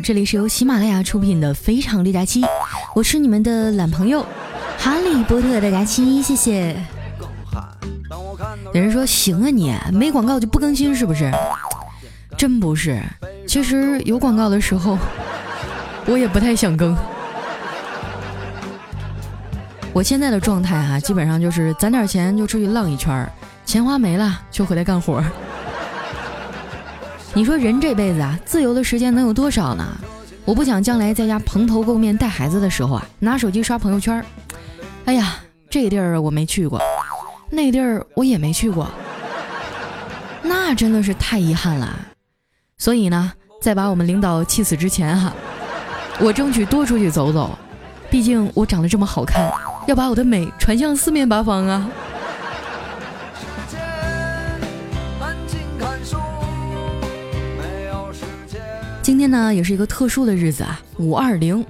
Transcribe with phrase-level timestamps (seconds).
[0.00, 2.42] 这里是由喜马拉雅出品的《非常六加七》，
[2.94, 4.24] 我是你们的懒朋友
[4.78, 6.76] 哈利波特的佳期，谢谢。
[8.74, 11.30] 有人说行啊，你没广告就不更新是不是？
[12.36, 13.00] 真不是，
[13.46, 14.98] 其实有广告的时候，
[16.06, 16.96] 我也不太想更。
[19.92, 23.30] 我现在的状态哈，基本上就是攒点钱就出去浪一圈，
[23.64, 25.22] 钱花没了就回来干活。
[27.34, 29.86] 你说人这辈子啊，自由的时间能有多少呢？
[30.44, 34.22] 我不想将来在家蓬头垢面带孩子的时候啊，拿手机刷朋友圈。
[35.06, 35.36] 哎呀，
[35.70, 36.78] 这地儿我没去过，
[37.48, 38.86] 那地儿我也没去过，
[40.42, 41.98] 那真的是太遗憾了。
[42.76, 45.32] 所以呢，在把我们领导气死之前哈，
[46.20, 47.58] 我争取多出去走走，
[48.10, 49.50] 毕竟我长得这么好看。
[49.86, 51.88] 要把我的美传向四面八方啊！
[59.12, 61.62] 今天呢，也是一个特殊的日子啊，五二零，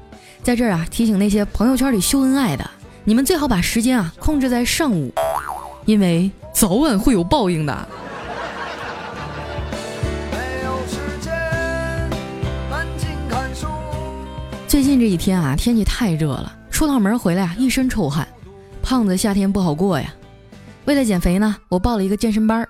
[0.45, 2.71] 在这儿啊，提醒那些朋友圈里秀恩爱的，
[3.03, 5.13] 你们最好把时间啊控制在上午，
[5.85, 7.89] 因为早晚会有报应的。
[14.69, 16.57] 最近这几天啊，天气太热了。
[16.71, 18.25] 出趟门回来啊，一身臭汗，
[18.85, 20.15] 胖子夏天不好过呀。
[20.85, 22.67] 为了减肥呢，我报了一个健身班。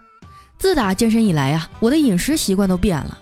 [0.58, 3.18] 自打健身以来呀，我的饮食习惯都变了。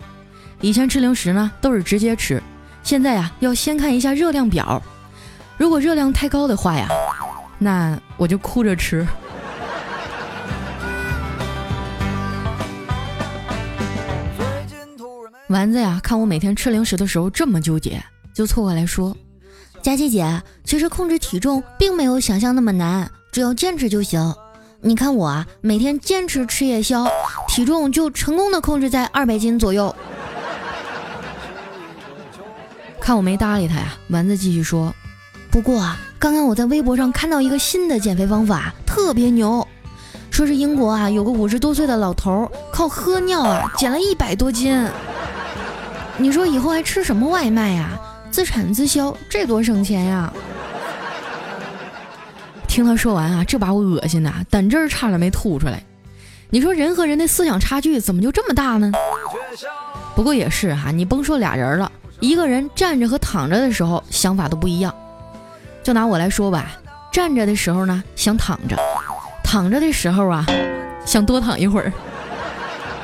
[0.63, 2.43] 以前吃零食呢，都是直接吃，
[2.83, 4.83] 现在呀，要先看一下热量表。
[5.57, 6.87] 如果热量太高的话呀，
[7.59, 9.07] 那我就哭着吃。
[15.49, 18.03] 丸子呀，看我每天吃零食的时候这么纠结，
[18.35, 19.17] 就凑过来说。
[19.81, 24.35] 佳琪姐，其实控制体重并没有想象那么难，只要坚持就行。
[24.83, 27.07] 你看我啊，每天坚持吃夜宵，
[27.49, 29.95] 体重就成功的控制在二百斤左右。
[33.11, 34.95] 看我没搭理他呀，丸子继续说
[35.51, 39.67] ：“不过啊，刚刚我在微博上看到一个新的减肥方法，特别牛，
[40.31, 44.89] 说是英国啊有个五十多岁的老头靠喝尿啊减了一百多斤。
[46.19, 47.99] 你说以后还吃什么外卖呀？”
[48.31, 50.33] 自产自销，这多省钱呀！
[52.69, 55.83] 听他说完啊，这把我恶心的，胆汁儿差点没吐出来。
[56.49, 58.93] 你说人和人的思想差距怎么就这么大呢？
[60.15, 64.95] 不过也是哈，你甭说俩人了，一个人站着和躺着的时候想法都不一样。
[65.83, 66.73] 就拿我来说吧，
[67.11, 68.77] 站着的时候呢想躺着，
[69.43, 70.45] 躺着的时候啊
[71.07, 71.93] 想多躺一会儿。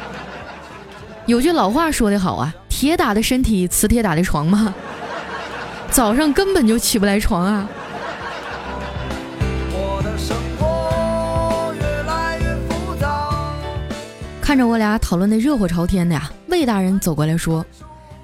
[1.27, 4.75] 有句老话说得好啊，铁打的身体，磁铁打的床嘛。
[5.91, 7.67] 早上根本就起不来床啊！
[14.43, 17.65] 看着我俩讨论的热火朝天的呀，魏大人走过来说：“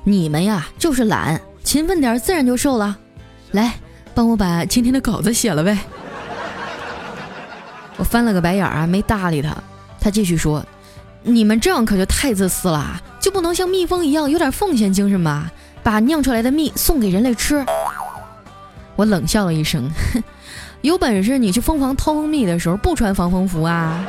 [0.05, 2.97] 你们呀就是懒，勤奋点自然就瘦了。
[3.53, 3.75] 来，
[4.15, 5.79] 帮我把今天的稿子写了呗。”
[7.97, 9.55] 我翻了个白眼儿啊，没搭理他。
[10.01, 10.65] 他继续说
[11.23, 15.51] ：“你们这样可就太自私了，就不能像蜜蜂一样有点奉献精神吗？”
[15.85, 17.65] 把酿出来的蜜送给人类吃，
[18.95, 19.91] 我冷笑了一声，
[20.81, 24.05] 有本事你去蜂房掏蜂蜜的时候不穿防风服啊！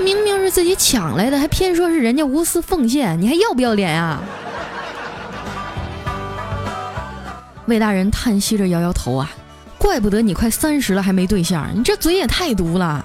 [0.00, 4.20] 明明是自己抢来的，还偏说是人家无私奉献，你还要不要脸啊？
[7.66, 9.30] 魏大人叹息着摇摇头啊，
[9.78, 13.04] 怪不得你快三十了还没对象，你这嘴也太毒了！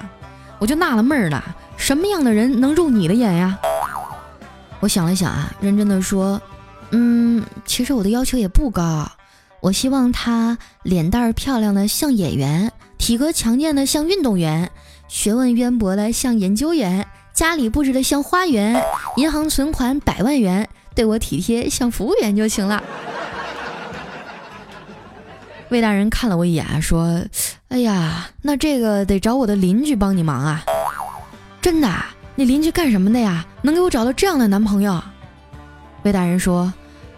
[0.59, 1.43] 我就纳了闷儿了，
[1.77, 3.57] 什么样的人能入你的眼呀？
[4.79, 6.41] 我想了想啊，认真的说。
[6.91, 9.11] 嗯，其实我的要求也不高，
[9.61, 14.71] 我希望他脸蛋儿漂亮的像演员，体格强健的像运动员，
[15.07, 18.81] 学问渊博的像研究员，家里布置的像花园，
[19.17, 22.81] 银行存款百万元，对我体贴像服务员就行了。
[25.69, 27.21] 魏大人看了我一眼，说
[27.67, 30.63] ：“哎呀，那这个得找我的邻居帮你忙啊！
[31.61, 31.93] 真的，
[32.35, 33.45] 你邻居干什么的呀？
[33.61, 35.03] 能给我找到这样的男朋友？”
[36.03, 36.73] 魏大人说：“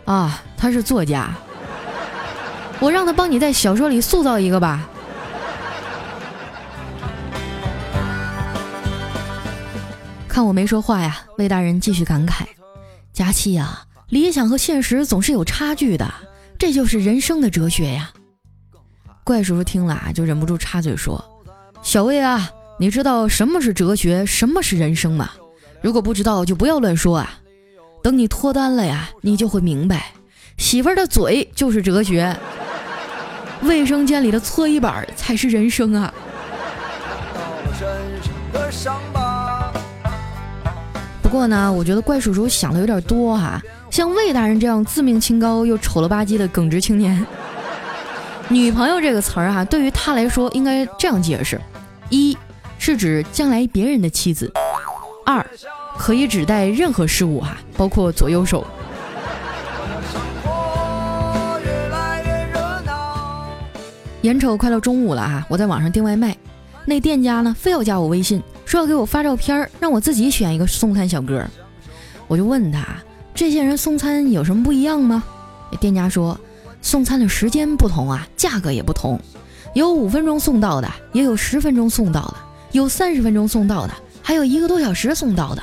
[0.06, 1.30] 啊，他是作家，
[2.80, 4.90] 我让他帮你在小说里塑造一个吧。”
[10.28, 12.46] 看我没说话呀，魏大人继续感慨
[13.14, 16.12] ：“佳期呀，理想和现实总是有差距的，
[16.58, 18.10] 这就是人生的哲学呀。”
[19.30, 21.24] 怪叔叔听了啊，就忍不住插嘴说
[21.84, 22.50] ：“小魏啊，
[22.80, 25.30] 你知道什么是哲学，什么是人生吗？
[25.84, 27.40] 如果不知道，就不要乱说啊。”
[28.02, 30.14] 等你脱单了呀，你就会明白，
[30.58, 32.36] 媳妇儿的嘴就是哲学，
[33.62, 36.12] 卫生间里的搓衣板才是人生啊。
[41.22, 43.62] 不过呢，我觉得怪叔叔想的有点多哈，
[43.92, 47.24] 像魏大人这样自命清高又丑了吧唧的耿直青年，
[48.52, 51.62] 女朋友这个词儿哈，对于他来说应该这样解释：
[52.10, 52.36] 一
[52.80, 54.48] 是指将来别人的妻子；
[55.24, 55.46] 二
[55.96, 58.66] 可以指代任何事物哈，包括左右手。
[64.24, 66.36] 眼瞅快到中午了啊，我在网上订外卖，
[66.86, 71.46] 那店家呢非要加我微信，说要给我发照片，让我自己选一个送餐小哥。
[72.28, 72.84] 我就问他。
[73.36, 75.24] 这些人送餐有什么不一样吗？
[75.80, 76.38] 店家说，
[76.82, 79.20] 送餐的时间不同啊，价格也不同，
[79.74, 82.36] 有五分钟送到的，也有十分钟送到的，
[82.72, 85.62] 有三十分钟送到的，还有一个多小时送到的。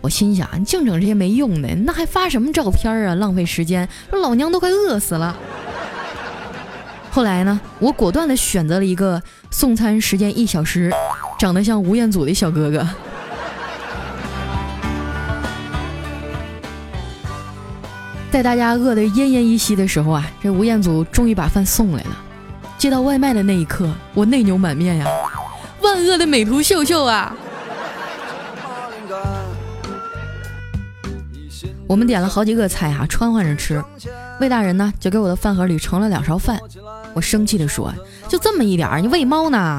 [0.00, 3.14] 我心想，净整这些没用的，那还发什么照片啊？
[3.16, 5.36] 浪费时间，老娘都快饿死了。
[7.10, 9.20] 后来呢，我果断的选择了一个
[9.50, 10.92] 送餐时间一小时，
[11.38, 12.86] 长得像吴彦祖的小哥哥。
[18.38, 22.16] 在大家饿得奄奄一息的时候啊，这吴彦祖终于把饭送来了。
[22.78, 25.06] 接到外卖的那一刻，我内牛满面呀，
[25.82, 27.34] 万恶的美图秀秀啊！
[31.88, 33.82] 我们点了好几个菜啊，穿换着吃。
[34.38, 36.60] 魏大人呢，就给我的饭盒里盛了两勺饭。
[37.14, 37.92] 我生气地说
[38.30, 39.76] ：“就这么一点，你喂猫呢？”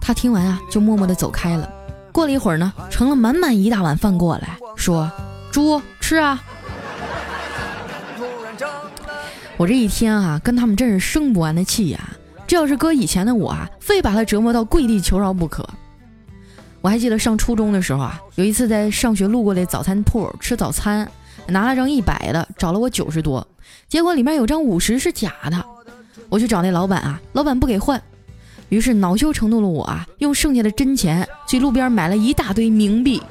[0.00, 1.68] 他听完啊，就默默地走开了。
[2.12, 5.12] 过了一会儿呢，盛了满满一大碗饭过来，说
[5.52, 6.42] ：“猪吃啊。”
[9.58, 12.00] 我这一天啊，跟他们真是生不完的气呀！
[12.46, 15.66] 这要是搁以前的我啊，非把他折磨到跪地求饶不可。
[16.80, 21.08] 我还记得上初中的时候啊，有一次在上学路过那早餐铺吃早餐，
[21.46, 23.46] 拿了张一百的，找了我九十多，
[23.88, 25.64] 结果里面有张五十是假的。
[26.28, 28.02] 我去找那老板啊，老板不给换，
[28.68, 33.22] 于是恼羞成怒的我啊，用剩下的真钱去路边买了一大堆冥币，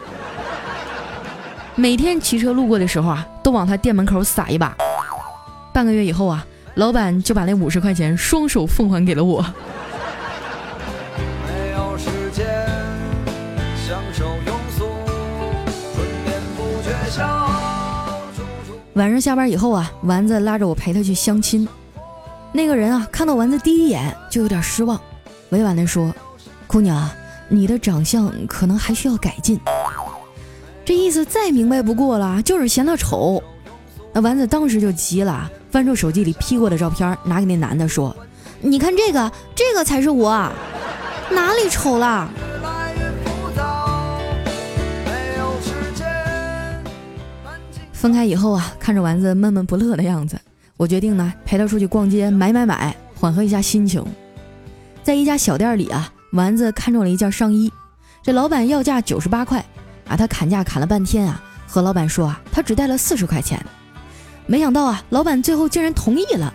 [1.76, 4.78] 每天骑车路过的时候啊，都往他店门口撒一把。
[5.74, 6.46] 半个月以后啊，
[6.76, 9.46] 老板就把那五十块钱双手奉还给了我。
[18.96, 21.68] 晚上下班以后啊，丸子拉着我陪他去相亲。
[22.52, 25.00] 那个人啊，看到丸子第一眼就有点失望，
[25.50, 26.14] 委婉地说
[26.68, 27.10] ：“姑娘，
[27.48, 29.58] 你的长相可能还需要改进。”
[30.84, 33.42] 这意思再明白不过了，就是嫌他丑。
[34.12, 35.50] 那丸子当时就急了。
[35.72, 38.14] 翻出手机里 P 过的照片，拿给那男的说
[38.60, 40.52] ：“你看这个，这个才是我，
[41.32, 42.30] 哪里丑了？”
[47.94, 50.38] 分开以后啊，看着丸子闷闷不乐的样子，
[50.76, 54.04] 我决定呢陪他出去逛街买买买，缓和一下心情。
[55.04, 57.72] 在一家小店里啊，丸子看中了一件上衣，
[58.22, 59.64] 这老板要价九十八块，
[60.08, 63.64] 啊，他砍价砍了半天啊，和老板说啊，他只带了四十块钱。
[64.46, 66.54] 没想到啊，老板最后竟然同意了。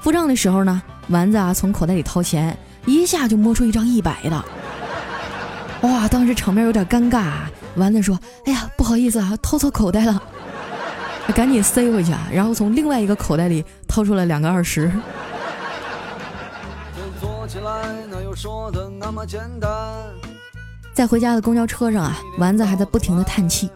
[0.00, 2.56] 付账的时候呢，丸子啊从口袋里掏钱，
[2.86, 4.44] 一下就摸出一张一百的。
[5.82, 7.32] 哇，当时场面有点尴尬。
[7.76, 10.20] 丸子说：“哎呀，不好意思啊，掏错口袋了。”
[11.34, 14.90] 赶紧塞回去啊，然后从另外一个口袋里掏出了两个二十。
[20.92, 23.70] 在回家的公交车上啊，丸子还在不停的叹气。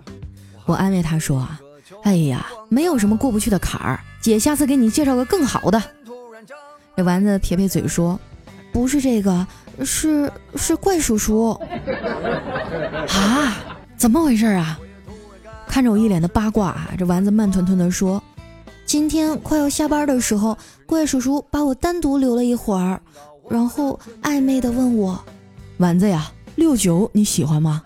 [0.66, 1.60] 我安慰他说啊。
[2.04, 5.82] 哎呀，没有什么过不去的坎儿，姐下次给你介绍个更好的。
[6.96, 8.18] 这丸子撇撇嘴说
[8.72, 9.46] ：“不是这个，
[9.84, 11.50] 是是怪叔叔。”
[13.12, 13.58] 啊，
[13.98, 14.80] 怎么回事啊？
[15.68, 18.22] 看着我一脸的八卦，这丸子慢吞吞的说
[18.86, 22.98] ：“今天快要下班的时候，怪叔叔把我单独留了一会儿，
[23.50, 25.22] 然后暧昧的问我：
[25.76, 27.82] 丸子呀，六九你喜欢吗？”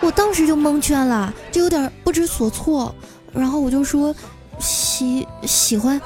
[0.00, 2.94] 我当时就蒙圈了，就有点不知所措，
[3.32, 4.14] 然后我就说
[4.58, 6.00] 喜喜欢，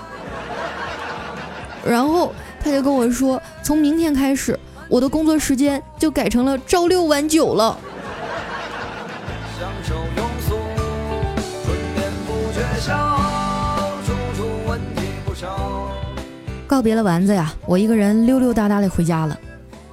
[1.85, 7.79] 然后他就跟我说，从明天开始，我的工作时间就改成了朝六晚九了。
[16.67, 19.39] 告别了丸子呀，我一个人溜溜达达的回家了。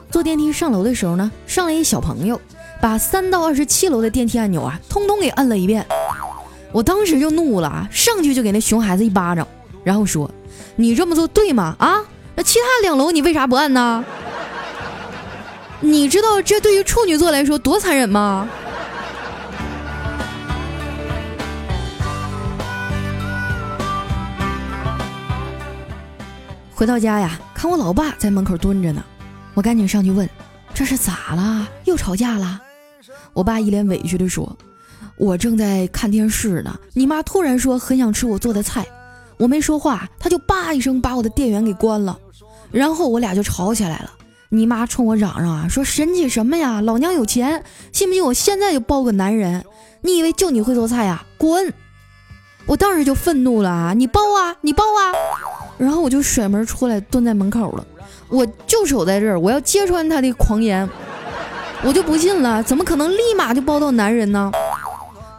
[0.10, 2.40] 坐电梯上楼的时候呢，上来一小朋友。
[2.82, 5.86] 把三到二十七楼的电梯按钮啊，通通给摁了一遍。
[6.72, 9.48] 我当时就怒了，上去就给那熊孩子一巴掌，
[9.84, 10.30] 然后说
[10.78, 11.76] ：“你这么做对吗？
[11.80, 12.00] 啊，
[12.36, 14.06] 那其他两楼你为啥不按呢？
[15.80, 18.48] 你知道这对于处女座来说多残忍吗？”
[26.76, 29.04] 回到家呀，看我老爸在门口蹲着呢，
[29.54, 30.30] 我赶紧上去问
[30.74, 31.68] ：“这是咋了？
[31.86, 32.62] 又吵架了？”
[33.34, 34.56] 我爸一脸委屈地说
[35.20, 38.88] ：“我正在看电视呢，你妈突然说很想吃我做的菜，
[39.38, 42.18] 我没说话，她就叭一声把我的电源给关了，
[42.72, 44.12] 然后我俩就吵起来了。
[44.48, 47.62] 你妈冲我嚷嚷啊，说神气什么呀，老娘有钱，
[47.92, 49.64] 信不信我现在就包个男人？
[50.02, 51.26] 你以为就你会做菜呀？
[51.38, 51.74] 滚！
[52.66, 55.12] 我当时就愤怒了啊，你包啊，你包啊！
[55.78, 57.86] 然后我就甩门出来，蹲在门口了，
[58.30, 60.88] 我就守在这儿，我要揭穿他的狂言。
[61.82, 64.52] 我就不信了，怎么可能立马就包到男人呢？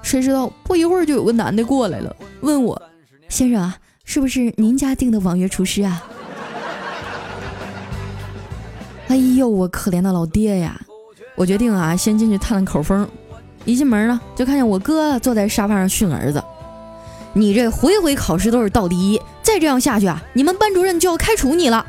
[0.03, 2.81] 谁知道不一会儿就有个男的过来了，问我
[3.29, 6.03] ：“先生啊，是不是您家订的网约厨师啊？”
[9.09, 10.81] 哎呦，我可怜的老爹呀！
[11.37, 13.09] 我决定啊，先进去探探口风。
[13.65, 16.43] 一进门呢，就看见我哥坐在沙发上训儿子
[17.35, 21.87] ：“你这回回考试都是倒第一，再这样下去啊，你们班主任就要开除你了。”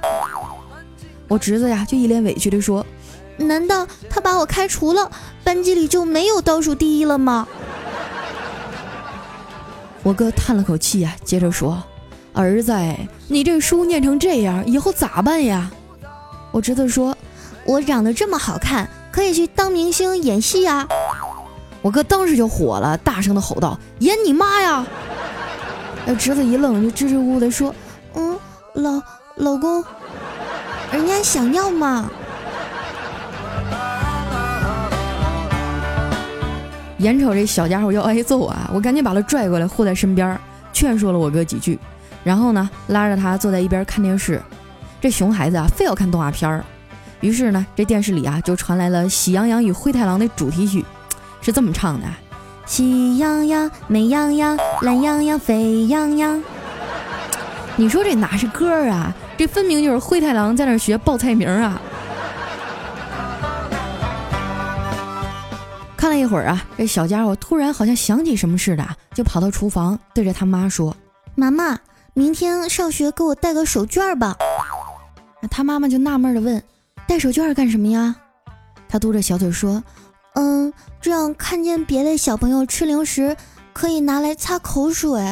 [1.27, 2.85] 我侄子呀，就一脸委屈地说。
[3.37, 5.09] 难道他把我开除了，
[5.43, 7.47] 班级里就没有倒数第一了吗？
[10.03, 11.81] 我哥叹了口气啊，接着说
[12.33, 12.73] ：“儿子，
[13.27, 15.69] 你这书念成这样，以后咋办呀？”
[16.51, 17.15] 我侄子说
[17.65, 20.87] ：“我长得这么好看，可以去当明星演戏啊！”
[21.83, 24.85] 我哥当时就火了，大声的吼道：“演你妈呀！”
[26.05, 27.73] 那侄子一愣，就支支吾吾的说
[28.15, 28.37] ：“嗯，
[28.73, 29.01] 老
[29.35, 29.83] 老公，
[30.91, 32.09] 人家想要嘛。”
[37.01, 40.39] 眼瞅这小家伙要挨揍啊，我赶紧把他拽过来护在身边，
[40.71, 41.77] 劝说了我哥几句，
[42.23, 44.39] 然后呢，拉着他坐在一边看电视。
[45.01, 46.63] 这熊孩子啊，非要看动画片儿，
[47.19, 50.85] 于是呢，这电视里啊就传来了《喜羊羊与灰太狼》的主题曲，
[51.41, 52.05] 是这么唱的：
[52.67, 56.41] 喜羊羊、美羊羊、懒羊羊、沸羊羊。
[57.77, 59.11] 你说这哪是歌啊？
[59.37, 61.81] 这分明就是灰太狼在那学报菜名啊！
[66.01, 70.97] 看了一会儿啊，这小家伙突然好像想起什么似的，就跑到厨房对着他妈说
[71.37, 71.77] ：“妈妈，
[72.15, 74.35] 明天上学给我带个手绢吧。”
[75.51, 76.63] 他妈妈就纳闷的问
[77.07, 78.15] ：“带手绢干什么呀？”
[78.89, 79.83] 他嘟着小嘴说
[80.33, 83.37] ：“嗯，这样看见别的小朋友吃零食，
[83.71, 85.23] 可以拿来擦口水。”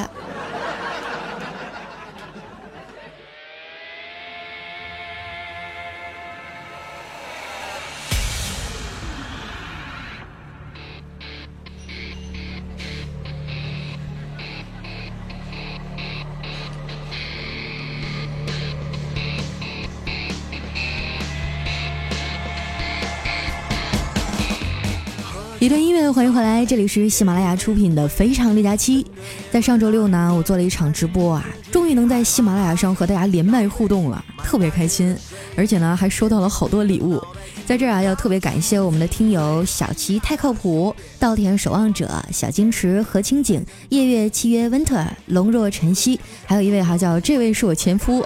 [25.69, 29.03] 一段音乐，欢迎回来，这里是喜马拉雅出品的《非常六加七》。
[29.51, 35.15] 在上周六呢，我做了一场直播啊，终于能在喜马拉雅上和大家连麦互动了，特别开心，
[35.55, 37.23] 而且呢还收到了好多礼物。
[37.67, 48.25] 在这儿啊，要特别感谢我们的听友小齐太靠谱、稻田守望者、小金池、何清景、夜月契约、温特、龙若晨曦，还有一位哈叫这位是我前夫。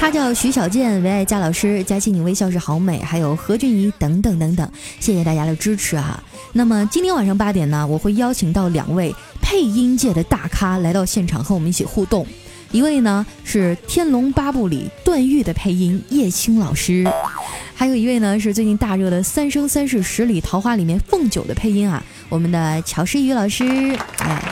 [0.00, 6.22] 他叫徐小健，唯爱佳老师，佳琪你微笑是好美，还有何俊怡等等等等，谢谢大家的支持啊！
[6.52, 9.12] 那么今天晚上八点呢，我会邀请到两位
[9.42, 12.24] 配音界的大咖来到现场和我们一起互动，
[12.70, 17.04] 一位呢是《天龙八部》里段誉的配音叶青老师，
[17.74, 23.64] 还有一位呢是最近大热的《三生三世十里桃花》里面凤九的配音啊，我们的乔诗雨老师，
[24.20, 24.42] 哎，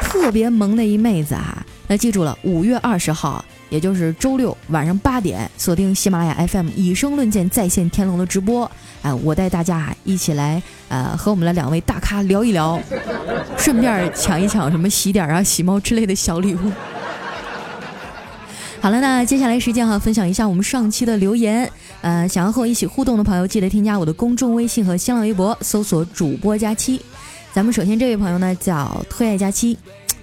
[0.00, 1.66] 特别萌的一妹子啊！
[1.88, 3.44] 那记住了，五月二十号。
[3.68, 8.70] 也就是周六晚上八点，锁定喜马拉雅 FM《以声论剑》在线天龙的直播，
[9.02, 12.80] 哎，我带大家一起来，呃，和我们的两位大咖聊一聊，
[13.58, 16.70] 顺便抢一抢什么喜点啊、喜猫之类的小礼物。
[18.80, 21.68] 好了，那接下来时间哈，分享一下我们上期的留言。
[22.02, 27.00] 呃，想要和我一起互动的朋友，记得添加我的公众微信和新浪微博，搜索主播佳期。
[27.52, 29.76] 咱们首先这位朋友呢，叫特爱佳期。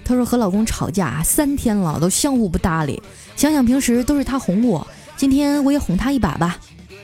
[0.06, 3.02] 她说和老公吵架三天了，都相互不搭理。
[3.36, 4.86] 想想平时都是他哄我，
[5.18, 6.58] 今天我也哄他一把吧。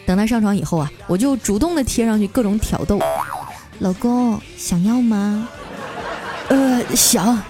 [0.06, 3.00] 等他上床以后啊，我就主动的贴上去各种挑逗。
[3.80, 5.48] 老公想要吗？
[6.50, 7.42] 呃，想。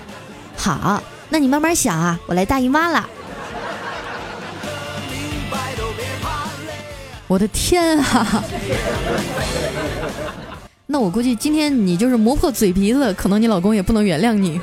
[0.56, 3.08] 好，那你慢慢想啊，我来大姨妈了。
[7.28, 8.44] 我的天啊！
[10.88, 14.60] 那我估计今天你就是磨破嘴皮子，可能你老公也不能原谅你。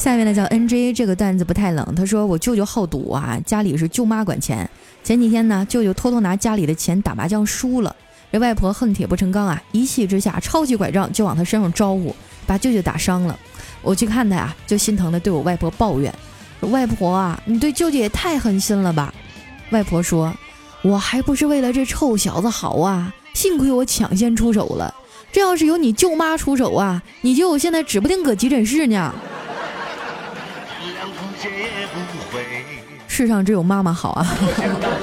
[0.00, 1.94] 下面呢叫 N J，这个段子不太冷。
[1.94, 4.66] 他说我舅舅好赌啊，家里是舅妈管钱。
[5.04, 7.94] 前几天呢，舅舅偷偷拿家里的钱打麻将输了，
[8.32, 12.16] 这外婆恨铁不成钢啊，一气之下抄起拐杖就往他身上招呼，
[12.46, 13.38] 把舅舅打伤了。
[13.82, 16.10] 我去看他呀，就心疼的对我外婆抱怨
[16.70, 19.12] ：“外婆啊，你对舅舅也太狠心了吧？”
[19.68, 20.34] 外婆说
[20.80, 24.94] ：“我还不是为了这臭小子好啊，幸亏我抢先出手了。
[25.30, 29.14] 这要是有你舅妈出手啊，你舅现在指不定搁急诊室呢。
[33.08, 34.36] 世上只有妈妈好啊！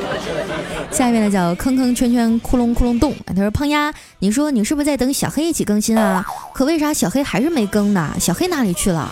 [0.91, 3.13] 下一位呢叫坑坑圈圈窟窿窟窿洞。
[3.25, 6.25] 他说：“胖丫，你说你是不是在等小黑一起更新啊？
[6.53, 8.15] 可为啥小黑还是没更呢？
[8.19, 9.11] 小黑哪里去了？”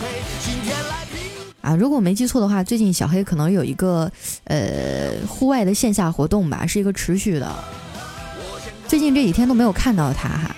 [1.60, 4.10] 啊，如果我没记错的话，最近小黑可能有一个
[4.44, 7.52] 呃户外的线下活动吧，是一个持续的。
[8.88, 10.56] 最近这几天都没有看到他哈。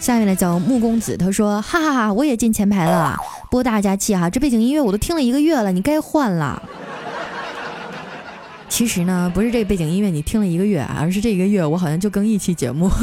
[0.00, 3.16] 下面呢叫木公子，他说：“哈哈哈，我也进前排了，
[3.50, 6.60] 播大家气哈，这背景音乐我都听了一个月了，你该换了。”
[8.68, 12.90] 其实呢，不是这个背景音乐你听了一个月，而是这一个月我好像就更一期节目。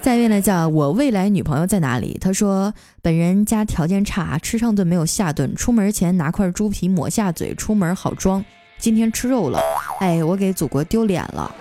[0.00, 2.16] 下一位呢，叫我未来女朋友在哪里？
[2.18, 8.42] 他说，本人家条件差，吃上顿没有下顿，出门前拿块猪皮抹下嘴，出门好装。
[8.78, 9.60] 今天吃肉了，
[10.00, 11.54] 哎，我给祖国丢脸了。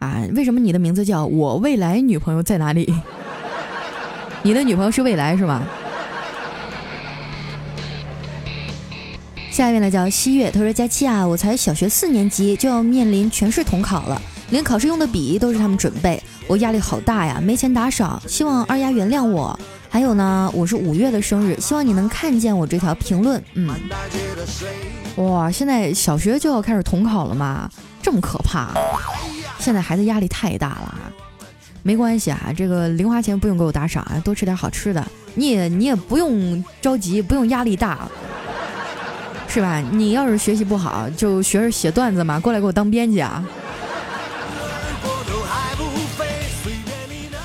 [0.00, 2.92] 啊，为什么你的名字叫我未来女朋友在哪里？
[4.42, 5.62] 你的女朋友是未来是吗？
[9.50, 19.58] 下一位呢叫西月，他说：“佳期啊，我才小学四年级就要面临全市统考了，连考试用的笔都是他们准备，我压力好大呀，没钱打赏，希望二丫原谅我。
[19.90, 23.42] 还有呢，我是五月的生日，希望你能看见我这条评论。
[23.52, 23.68] 嗯，
[25.16, 27.68] 哇，现在小学就要开始统考了吗？
[28.00, 28.72] 这么可怕？
[29.60, 31.12] 现在孩子压力太大了啊。
[31.84, 38.08] 没关系啊，这个零花钱不用给我打赏啊，多吃点好吃的，你也你也不用着急，不用压力大。”
[39.52, 39.82] 是吧？
[39.90, 43.44] 你要是学习不好，就学着写段子嘛，过来给我当编辑啊！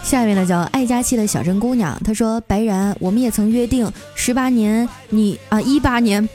[0.04, 6.30] 下面呢叫爱佳期的小镇姑娘，她说：“白然，我们也曾约定，十八年你啊一八年，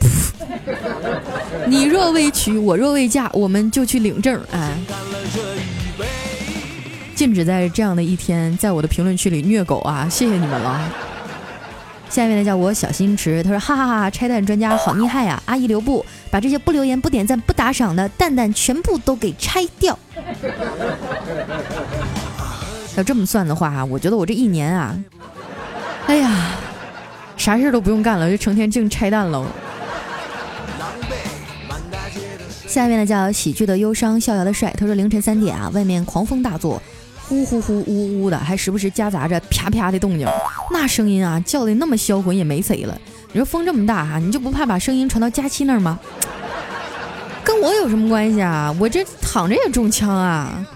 [1.68, 4.76] 你若未娶，我若未嫁，我们就去领证。”哎，
[7.20, 10.08] 禁止在这样的一天，在我的评论区里虐狗啊！
[10.08, 10.80] 谢谢你们了。
[12.08, 15.38] 下面呢叫我小心池，他说哈哈哈，拆弹专家好厉害呀！
[15.44, 19.98] 阿姨留步，把这些不留言、不点赞、不打赏的蛋蛋全部都给拆掉。
[22.96, 24.96] 要这么算的话，我觉得我这一年啊，
[26.06, 26.52] 哎呀，
[27.36, 29.46] 啥事都不用干了，就成天净拆弹了。
[32.66, 36.82] 下面呢叫喜剧的忧伤，逍遥的帅，他说凌晨三点啊，外面狂风大作。
[37.30, 40.26] 呼呼呼，呜呜的，还时不时夹杂着啪啪的动静，
[40.72, 43.00] 那声音啊，叫的那么销魂也没谁了。
[43.32, 45.96] 你说风这么大哈，你就不怕把声音传到佳期那儿吗？
[47.44, 48.74] 跟我有什么关系啊？
[48.80, 50.66] 我这躺着也中枪啊！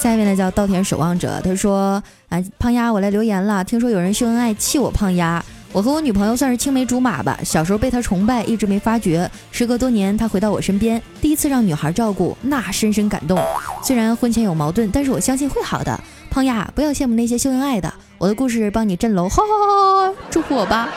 [0.00, 5.44] 下面呢叫稻田守望者，他说啊，胖丫，我来留言了，听说有人秀恩爱气我胖丫。
[5.70, 9.30] 我和我女朋友算是青梅竹马吧，小时候被她崇拜，一直没发觉。
[9.52, 13.38] 时隔多年，她回到我身边，第一次让女孩照顾，那深深感动。
[13.82, 16.00] 虽然婚前有矛盾，但是我相信会好的。
[16.30, 20.14] 胖丫，不要羡慕那些秀恩爱的，我的故事帮你震楼，哈哈哈！
[20.30, 20.88] 祝福我吧。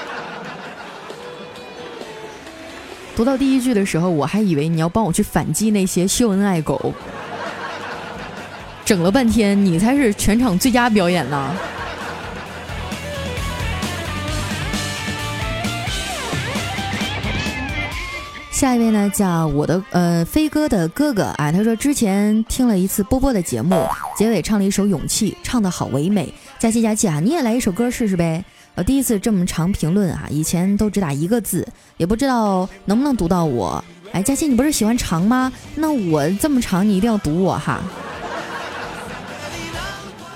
[3.13, 6.93] 读到第一句的时候，我还以为你要帮我去反击那些秀恩爱狗，
[8.85, 11.53] 整了半天，你才是全场最佳表演呢。
[18.61, 23.83] 下一位呢，叫我的呃飞哥的哥哥啊，他说之前听了一次波波的节目，
[24.15, 26.31] 结尾唱了一首《勇气》，唱的好唯美。
[26.59, 28.45] 佳期佳期啊，你也来一首歌试试呗。
[28.75, 33.83] 我第一次这么长评论啊，以前都只打一个字，也不知道能不能读到我。
[34.11, 35.51] 哎，佳期你不是喜欢长吗？
[35.73, 37.81] 那我这么长，你一定要读我哈。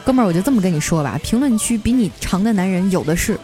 [0.04, 3.38] 哥们儿，我就这么跟你说吧，评论区比你长的男人有的是。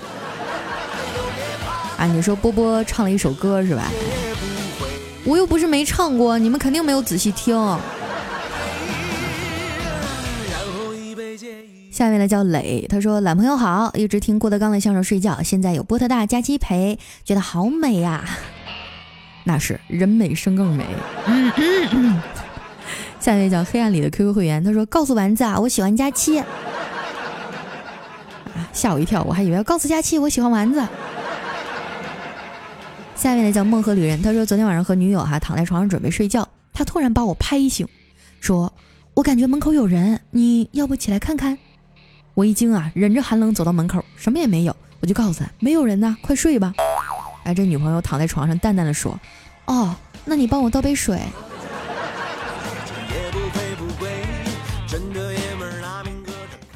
[1.98, 3.92] 啊，你说波波唱了一首歌是吧？
[5.24, 7.56] 我又不是没唱过，你们肯定没有仔细听。
[11.92, 18.26] 下面呢叫磊，他说：“懒朋友好，一直听郭德纲的相声睡觉，现在有波特大加鸡陪，觉得好美呀。”
[19.44, 20.86] 那是人美声更美。
[23.20, 26.42] 下面叫黑暗里的 QQ 会员，他说：“告诉丸子啊，我喜欢佳期。”
[28.74, 30.82] 吓我一跳，我还以为要告诉佳期我喜欢丸子。
[33.22, 37.88] 下面的叫梦河旅人，他说昨天晚上和女友哈躺在床上准备睡觉，他突然把我拍醒，
[38.40, 38.74] 说
[39.14, 41.56] ：“我感觉门口有人，你要不起来看看？”
[42.34, 46.74] 我一惊啊，忍着寒冷走到门口，什么也没有，我就告诉他：“没有人呐，快睡吧。”
[47.46, 49.20] 哎，这女朋友躺在床上淡淡的说
[49.70, 51.22] ：“哦，那你帮我倒杯水。”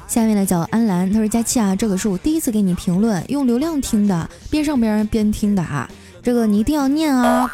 [0.06, 5.90] 下面的叫安澜，他说：“佳期啊，这可是我第一次给你评论，用流量听的，边上边边听的啊。”
[6.26, 7.48] 这个你一定要念啊！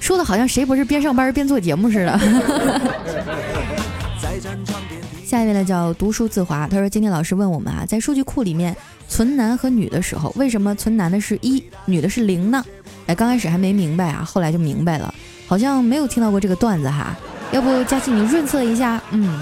[0.00, 2.18] 说的好像谁不是边上班边做节目似的。
[5.24, 12.64] 下一位呢叫读书自华，他说今天老师问我们啊，在数据库里面存男和女的时候，为什么存男的是一，女的是零呢？
[13.06, 15.14] 哎，刚开始还没明白啊，后来就明白了，
[15.46, 17.16] 好像没有听到过这个段子哈。
[17.52, 19.00] 要不佳琪你润色一下？
[19.12, 19.38] 嗯，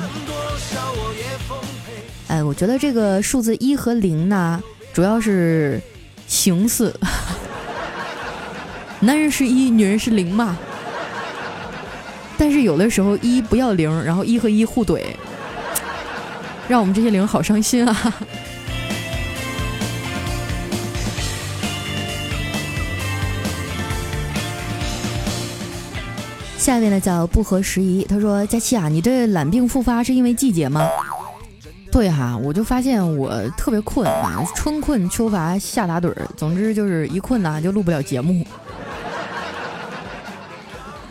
[2.29, 5.81] 哎，我觉得这个数字一和零呢，主要是
[6.27, 6.95] 形似，
[9.01, 10.57] 男人是一，女人是零嘛。
[12.39, 15.03] 但是有的时候一不要零，然后一和一互怼。
[16.69, 18.15] 让我们这些零好伤心啊！
[26.59, 30.85] 下一位呢叫不合时宜，他说：“佳期啊，你这懒病复发是因为季节吗？”
[31.93, 38.45] 对哈，我就发现我特别困啊，春困秋乏夏打盹儿，总之就是一困呐就录不了节目。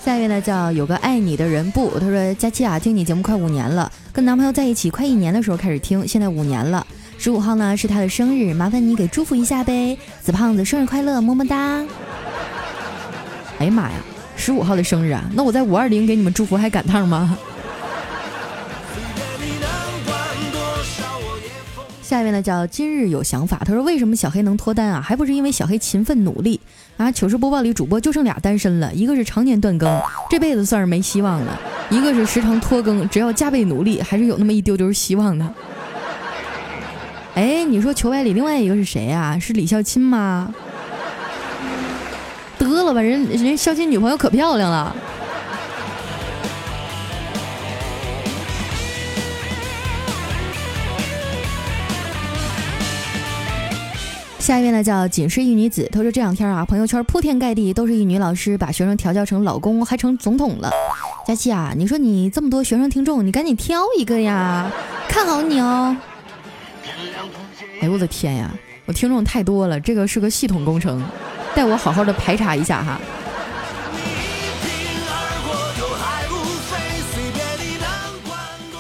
[0.05, 6.85] 下一位呢叫有个爱你的人不，他说佳琪啊，听你节目快五年了，跟男朋友在一起快一年的时候开始听，现在五年了。
[7.17, 11.83] 十五号呢是他的生日，麻烦你给祝福一下呗，死胖子生日快乐，么么哒。
[13.57, 13.95] 哎呀妈呀，
[14.37, 17.35] 十五号的生日啊，那我在五二零给你们祝福还赶趟吗？
[22.05, 25.01] 下一位呢叫今日有想法，他说为什么小黑能脱单啊？
[25.01, 26.61] 还不是因为小黑勤奋努力
[26.97, 27.11] 啊！
[27.11, 35.51] 糗事播报里主播就剩俩单身了，一个是常年断更，这辈子算是没希望了；一个是时常拖更，只要加倍努力，还是有那么一丢丢希望的。
[37.33, 39.39] 哎，你说球外里另外一个是谁啊？
[39.39, 40.53] 是李孝钦吗？
[42.59, 44.95] 得了吧，人人孝钦女朋友可漂亮了。
[54.45, 60.69] 下一位呢叫仅是一女子，她说这两天啊，朋友圈铺天盖地都是一女老师把学生调教成老公，还成总统了。
[61.25, 64.71] 佳琪啊，你说你这么多学生听众，你赶紧挑一个呀，
[65.09, 65.97] 看好你哦。
[67.81, 68.53] 哎我的天呀，
[68.85, 71.03] 我听众太多了，这个是个系统工程，
[71.55, 73.01] 带我好好的排查一下哈。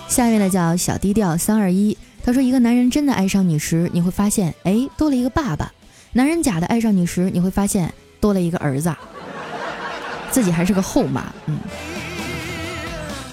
[0.07, 1.97] 下一位呢叫小低调三二一。
[2.25, 5.71] 他说：“一个男人真的爱上你时，你会发现，哎，多了一个爸爸；
[6.13, 8.91] 男人假的爱上你时，你会发现多了一个儿子。
[10.31, 11.59] 自己还是个后妈，嗯，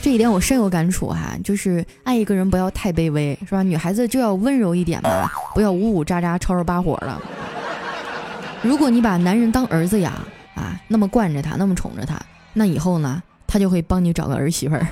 [0.02, 1.34] 这一点我深有感触哈。
[1.42, 3.62] 就是爱一个人不要太卑微，是吧？
[3.62, 7.18] 女孩子就要温柔一点嘛，不要呜呜喳喳、吵吵巴火的。
[8.60, 10.12] 如果你把男人当儿子养
[10.54, 12.20] 啊，那么惯着他，那么宠着他，
[12.52, 14.86] 那以后呢，他就会帮你找个儿媳妇儿。”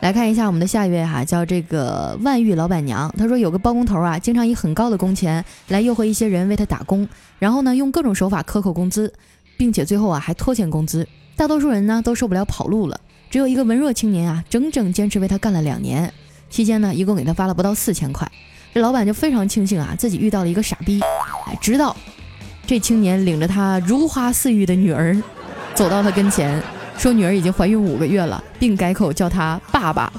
[0.00, 3.12] 来看一下我们的下一位哈，叫这个万玉老板娘。
[3.18, 7.06] 她说有个包工头啊，经常以很高的工钱来诱惑一些人为他打工，
[7.40, 9.12] 然后呢用各种手法克扣工资，
[9.56, 11.06] 并且最后啊还拖欠工资。
[11.34, 16.12] 大多数人呢都受不了跑路了，只有一个文弱青年啊，整整坚持为他干了两年，
[16.48, 18.30] 期间呢一共给他发了不到四千块。
[18.72, 21.00] 这老板就非常庆幸啊自己遇到了一个傻逼，
[21.60, 21.96] 直到
[22.64, 25.20] 这青年领着他如花似玉的女儿
[25.74, 26.62] 走到他跟前。
[26.98, 30.12] 说女儿已经怀孕五个月了，并改口叫他爸爸。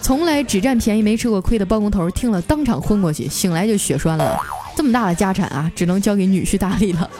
[0.00, 4.38] 从来只占便宜没吃过亏的包工头听了当场昏过去，醒来就血栓了。
[4.76, 7.10] 这么大的家产啊，只能交给女婿打理了。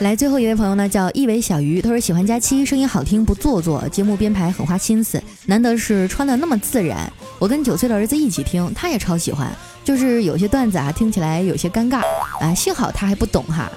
[0.00, 7.12] 来，最后一位朋友呢，叫一尾小鱼，他说喜欢佳期，声音好听不做作，节目编排很花心思，难得是穿的那么自然。
[7.40, 9.50] 我跟九岁的儿子一起听，他也超喜欢。
[9.82, 12.02] 就是有些段子啊，听起来有些尴尬
[12.40, 13.68] 啊，幸好他还不懂哈。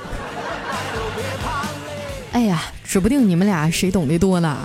[2.34, 4.56] 哎呀，指不定你们俩谁懂得多呢。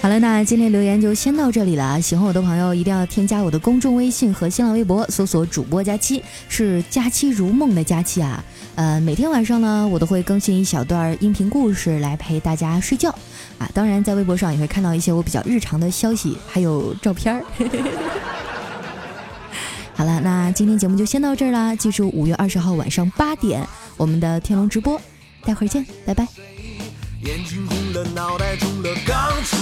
[0.00, 2.00] 好了，那今天留言就先到这里了。
[2.00, 8.42] 喜欢我的朋友一定要添加我的公众微信和新浪微博，搜索主播佳期，是佳期如梦的佳期啊。
[8.76, 13.10] 呃，每天晚上呢，我都会更新一小段音频故事来陪大家睡觉。
[13.58, 17.44] 啊，当然，在微博上也会看到一些我比较日常的消息，还有照片儿。
[19.94, 21.74] 好了，那今天节目就先到这儿啦。
[21.74, 25.00] 记住，五月二十号晚上八点，我们的天龙直播，
[25.44, 26.24] 待会儿见，拜拜。
[27.22, 29.56] 眼睛红了，脑袋了，刚出